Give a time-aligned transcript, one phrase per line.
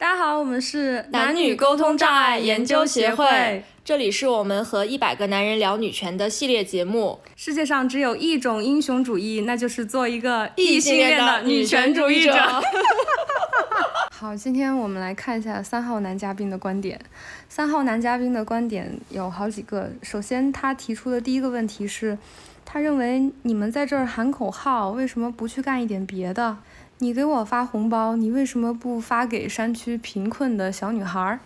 [0.00, 7.18] 大家好，我们是男女沟通障碍研究协会，这里是我们和一百个男人聊女权的系列节目。
[7.34, 12.32] 世界上只有一种英雄主义，那就是做一个异性恋的女权主义者。
[14.14, 17.00] 好，今天我们来看一下三号男嘉宾的观点。
[17.48, 19.90] 三号男嘉宾的观点有好几个。
[20.04, 22.16] 首先，他提出的第一个问题是，
[22.64, 26.58] 他认为你们在这儿喊口号，为什么不去干一点别的？
[26.98, 31.38] 你给我发红包，你为什么不发给山区贫困的小女孩？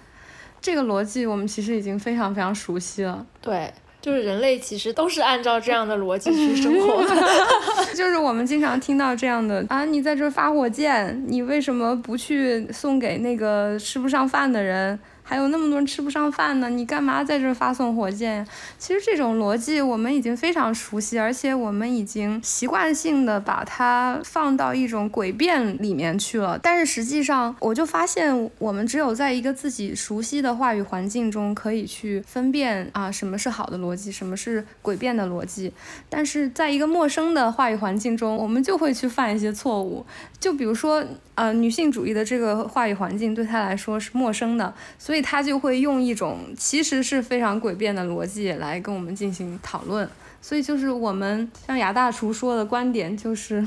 [0.60, 3.26] 这个逻辑我们其实已经非常非常熟悉了。
[3.40, 7.14] 对，就是人类其实都是按照这样的逻辑去生活的。
[7.94, 14.98] 就是我们经常听到这样的啊，你在这发火箭，你为什么不去送给那个吃不上饭的人？
[15.32, 18.46] 还有那么多人吃不上饭呢，你干嘛在这发送火箭？
[18.78, 26.58] 其实这种逻辑我们已经非常熟悉，而且我们已经习惯性的把它放到一种诡辩里面去了。
[26.62, 35.72] 但是实际上，我就发现我们只有在一个自己熟悉的话语环境中，可以去分辨啊什么是好的逻辑，什么是诡辩的逻辑。
[36.10, 40.04] 但是在一个陌生的话语环境中，我们就会去犯一些错误。
[40.38, 41.02] 就比如说，
[41.36, 45.21] 呃，女性主义的这个话语环境对他来说是陌生的，所以。
[45.22, 50.08] 他就会用一种其实是非常诡辩的逻辑来跟我们进行讨论。
[50.42, 53.64] 所以就是我们像雅大厨说的观点，就是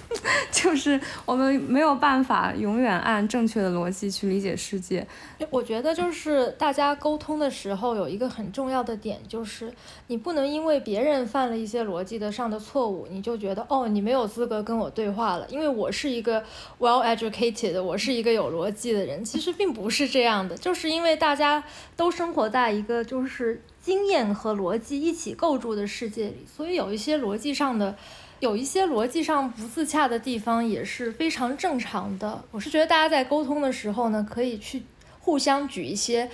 [0.52, 5.04] 就是我们没有办法永远按正确的逻辑去理解世界。
[5.50, 9.72] 我觉得就是大家沟通的时候有一个很重要的点，就是
[10.08, 16.44] 你不能因为别人犯了一些逻辑的上的错误，你就觉得哦你没有资格跟我对话了，因为我是一个
[16.78, 19.24] well educated，我是一个有逻辑的人。
[19.24, 21.64] 其实并不是这样的，就是因为大家
[21.96, 23.62] 都生活在一个就是。
[23.80, 27.96] 经验和逻辑一起构筑的世界里，所以有一些逻辑上的，
[28.40, 32.44] 有一些逻辑上不自洽的地方也是非常正常的。
[32.50, 34.82] 我是觉得大家在沟通的时候呢，可以去
[35.20, 36.30] 互相举一些，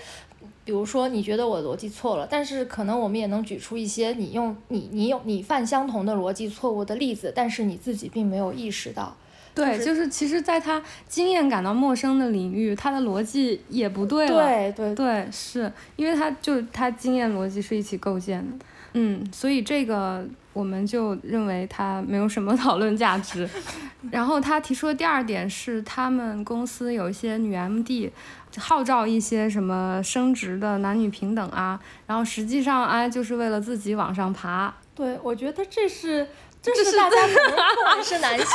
[0.64, 9.16] 比如说你觉得我逻辑错了，但是可能我们也能举出一些你用你你有你犯相同的逻辑错误的例子，但是你自己并没有意识到。
[9.54, 14.44] 对，就是其实，在他经验感到陌生的领域，他的逻辑也不对了。
[14.44, 18.64] 对对对，是因为他就是他经验逻辑是一起构建的。
[18.94, 23.48] 嗯，所以这个我们就认为他没有什么 讨论价值。
[24.10, 28.10] 然后他提出的第二点是，他们公司有一些女 MD
[28.58, 34.74] 号召一些什么升职的男女平等啊，然后实际上哎就是为了自己往上爬。
[34.94, 36.26] 对，我觉得这是。
[36.62, 38.46] 这是大家可能 不管是男性、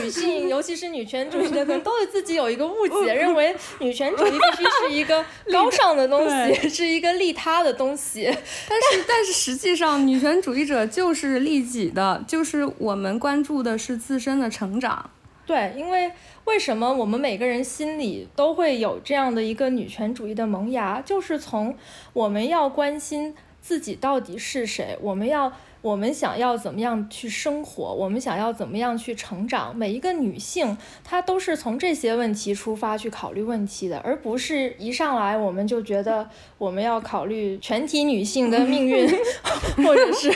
[0.00, 8.26] 女性，尤其是女权主义的，可能都对自己有一个误解，认为女权主义必须是一个 高尚的东西，是一个利他的东西。
[8.70, 15.10] 但是，但是实际上，女权主义者就是利己的，就是我们关注的是自身的成长。
[15.44, 16.12] 对，因为
[16.44, 21.76] 为什么我们每个人心里都会有这样的一个女权主义的萌芽，就是从
[22.12, 25.52] 我们要关心自己到底是谁，我们要。
[25.82, 27.94] 我们想要怎么样去生活？
[27.94, 29.74] 我们想要怎么样去成长？
[29.74, 39.08] 每一个女性，她都是从这些问题出发去考虑问题的，而不是一上来我们就觉得我们要考虑全体女性的命运，
[39.84, 40.30] 或者是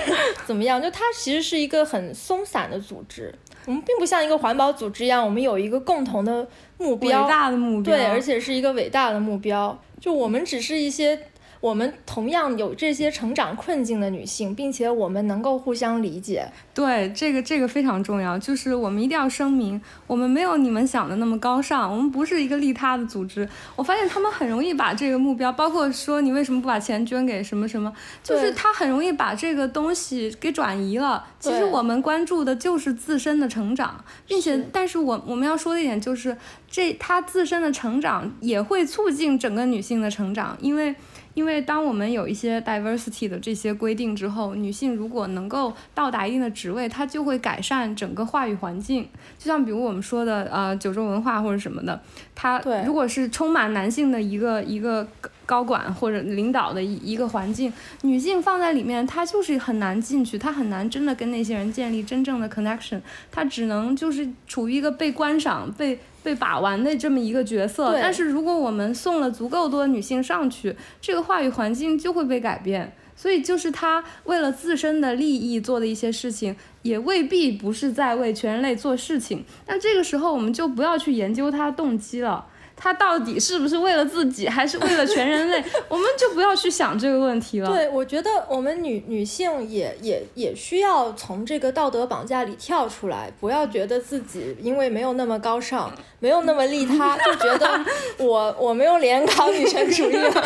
[0.46, 0.80] 怎么样？
[0.80, 3.34] 就它其实是一个很松散的组织。
[3.66, 6.46] 我们并不像一个环保组织一样，我们有一个共同的
[6.78, 9.78] 目标，伟大的目标，对，而且是一个伟大的目标。
[10.00, 11.18] 就我们只是一些。
[11.64, 16.46] 我们同样有这些成长困境的女性，并且我们能够互相理解。
[16.74, 23.48] 对，这个这个非常重要，就是我们一定要声明，我们没有你们想的那么高尚，我们不是一个利他的组织。
[23.76, 27.90] 我发现他们很容易把这个目标，包括说你为什么不把钱捐给什么什么，
[28.22, 31.24] 就是他很容易把这个东西给转移了。
[31.40, 36.36] 其实我们关注的就是自身的成长，并且，但是我我们要说的一点就是，
[36.68, 40.94] 这他自身的成长也会促进整个女性的成长，因为。
[41.34, 49.06] 因为当我们有一些 diversity 的这些规定之后，女性如果能够到达一定的职位，她就会改善整个话语环境。
[49.38, 52.00] 就像比如我们说的，呃，九州文化或者什么的，
[52.34, 55.06] 它如果是充满男性的一个一个
[55.46, 63.00] 高管或者领导的一一个环境，女性放在里面，她就是很难进去，她很难真的跟那些人建立真正的 connection，
[63.30, 65.98] 她只能就是处于一个被观赏、被。
[66.24, 72.90] 被把玩的这么一个角色，但是如果我们送了足够多女性上去，这个话语环境就会被改变。
[73.14, 79.44] 所以就是她为了自身的利益做的一些事情，也未必不是在为全人类做事情。
[79.66, 82.46] 那这个时候我们就不要去研究他动机了。
[82.76, 85.62] 他到底是不是为了自己，还是为了全人类？
[85.88, 87.68] 我们就不要去想这个问题了。
[87.70, 97.84] 对，我觉得我们女女性也也也需要从这个道德绑架里跳出来，不要觉得自己因为没有那么高尚， 没有那么利他，就觉得
[98.18, 100.44] 我 我没有脸搞女权主义了。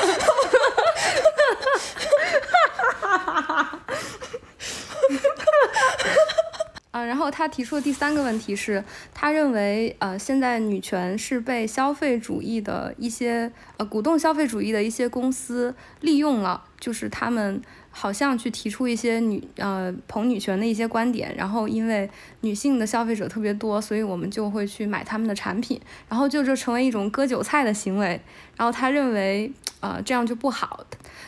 [6.91, 8.83] 啊，然后他提出的第三个问题是，
[9.13, 17.61] 他认为，呃，现在女权是被消费主义的一些，呃，鼓动消费主义的一些公司利用了，就是他们
[17.91, 22.09] 好像去提出一些女，呃，捧女权的一些观点，然后因为
[22.43, 28.21] 女性的消费者特别多，所以我们就会去买他们的产品，然后就这成为一种割韭菜的行为，
[28.57, 30.85] 然后他认为，呃，这样就不好。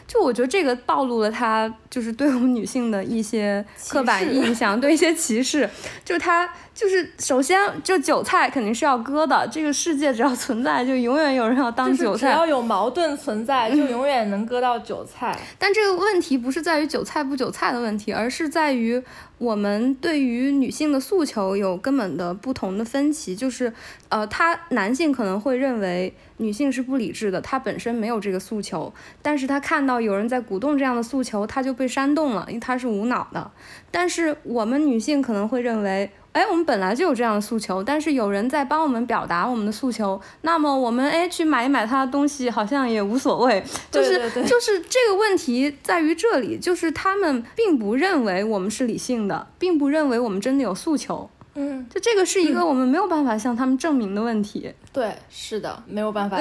[0.07, 5.71] 就我觉得这个暴露了他就是对我们女性的一些刻板印象，对一些歧视。
[6.05, 9.47] 就他就是首先，就韭菜肯定是要割的。
[9.47, 12.27] 这个世界只要存在，就永远有人要当韭菜。
[12.27, 15.39] 只要有矛盾存在，就永远能割到韭菜。
[15.59, 19.03] 但这个问题不是在于韭菜不韭菜的问题，而是在于
[19.39, 23.35] 我们对于女性的诉求有根本的不同的分歧。
[23.35, 23.73] 就是
[24.09, 26.15] 呃，他男性可能会认为。
[26.41, 28.91] 女性是不理智的，她本身没有这个诉求，
[29.21, 33.51] 但是她看到有人在鼓动这样的诉求，她就被煽动了，因为她是无脑的。
[33.91, 43.61] 但是我们女性可能会认为，哎，我们本来就有这样的诉求，但是有人在帮我们表达我们的诉求，那么我们哎去买一买他的东西，好像也无所谓。
[43.91, 51.29] 就是就是这个问题在于这里，就是他们并不认为我们是理性的，并不认为我们真的有诉求。
[51.55, 54.73] 嗯，就这个是一个我们没有办法向他们证明的问题。
[54.93, 56.39] 对，是的，没有办法。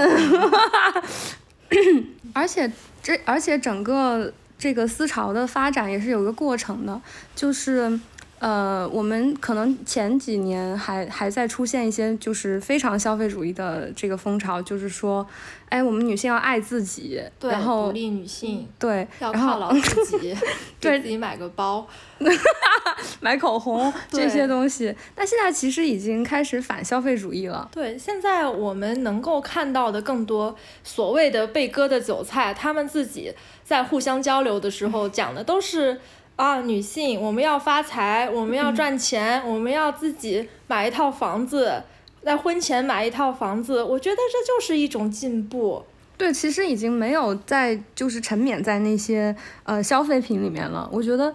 [2.34, 2.72] 而且
[3.02, 7.02] 这，而且整个这个思潮的发展也是有个过程的，
[7.36, 8.00] 就是。
[8.40, 15.28] 呃，我们可能前几年还还在出现一些就是非常消费主义的这个风潮，就是说，
[15.68, 20.34] 哎，我们女性要爱自己，然后独立女性，对，要犒劳自己，
[20.80, 21.86] 给自己买个包，
[23.20, 24.96] 买口红这些东西。
[25.18, 27.68] 那现在其实已经开始反消费主义了。
[27.74, 33.34] 对，现在我们能够看到的更多所谓的被割的韭菜，他们自己
[33.66, 36.00] 在互相交流的时候讲的都是。
[36.40, 41.84] 啊，女性，我们要发财，我们要赚钱，我们要自己买一套房子，
[42.24, 45.84] 在婚前买一套房子，我觉得这就是一种进步。
[46.20, 49.34] 对，其实已经没有在就是沉湎在那些
[49.64, 50.88] 呃消费品里面了。
[50.92, 51.34] 我觉得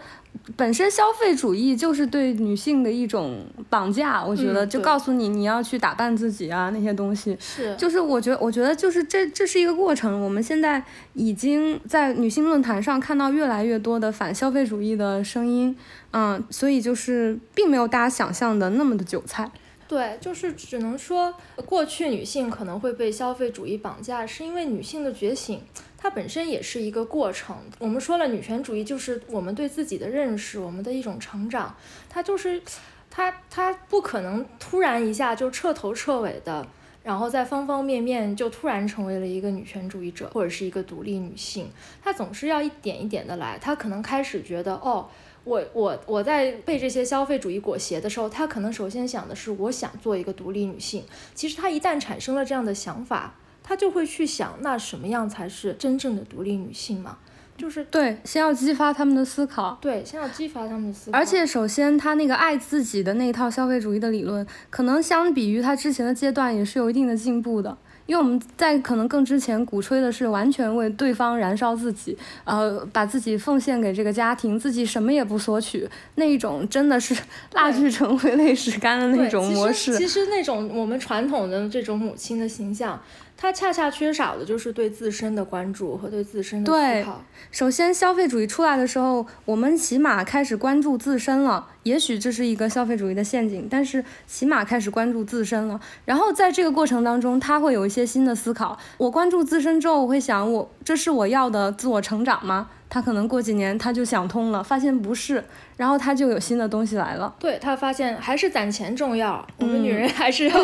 [0.56, 4.22] 本身消费主义就是对女性的一种绑架。
[4.22, 7.34] 我觉得就告诉你你要去打扮自己啊那些东西。
[7.40, 7.74] 是。
[7.76, 10.20] 就是我觉得我觉得就是这这是一个过程。
[10.20, 10.84] 我们现在
[11.14, 15.74] 已经在女性论坛上看到越来越多的反消费主义的声音，
[16.12, 19.50] 嗯，所以就是并没有大家想象的那么的韭菜。
[19.86, 21.34] 对，就是只能说，
[21.66, 25.60] 过去女性可能会被消费主义绑架，是因为女性的觉醒，
[25.98, 27.56] 它本身也是一个过程。
[27.78, 31.76] 我们说了，女权主义就是我们对自己的认识，我们的一种成长。
[32.08, 32.62] 它就是，
[33.10, 36.66] 它它不可能突然一下就彻头彻尾的，
[37.02, 41.70] 然后在方方面面就突然成为了一个女权主义者或者是一个独立女性。
[42.02, 45.08] 她总是要一点一点的来，她可能开始觉得，哦。
[45.44, 51.04] 我我我在被这些消费主义裹挟的时候，他可能首先想的是我想做一个独立女性。
[51.34, 57.18] 其实他一旦产生了这样的想法，他就会去想，那什么样才是真正的独立女性嘛？
[57.56, 59.78] 就是对，先要激发他们的思考。
[59.80, 61.16] 对，先要激发他们的思考。
[61.16, 67.78] 而且首先他那个爱自己的那一套消费主义的理论，可能相比于他之前的阶段也是有一定的进步的。
[68.06, 77.16] 因为我们在可能更之前鼓吹的是完全为对方燃烧自己，呃，把自己奉献给这个家庭，自己什么也不索取，那一种真的是
[77.54, 79.96] 蜡炬成灰泪始干的那种模式。
[79.96, 83.00] 其实那种我们传统的这种母亲的形象。
[83.44, 87.22] 它恰恰缺少的就是对自身的关注和对自身的思考。
[87.50, 91.66] 首先，消费主义出来的时候，我们起码开始关注自身了。
[91.82, 95.78] 也许这是一个消费主义的陷阱，但是起码开始关注自身了。
[96.06, 98.78] 然后在这个过程当中，他会有一些新的思考。
[98.96, 102.70] 我关注自身之后，我会想，我这是我要的自我成长吗？
[102.94, 105.42] 他可能过几年他就想通了，发现不是，
[105.76, 107.34] 然后他就有新的东西来了。
[107.40, 110.56] 对他发现还是攒钱重要，我们女人还是要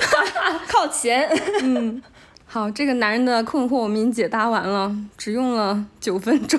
[0.66, 1.28] 靠钱。
[1.62, 2.02] 嗯，
[2.46, 6.58] 好，这个男人的困惑我们已经解答完了，只用了九分钟。